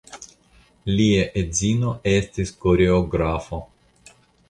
[0.93, 3.65] Lia edzino estis koreografo.